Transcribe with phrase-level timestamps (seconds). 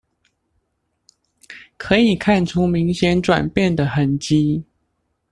[1.77, 4.63] 可以看出明顯轉變的痕跡